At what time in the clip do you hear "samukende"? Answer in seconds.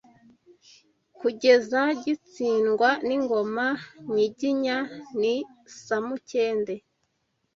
5.83-6.75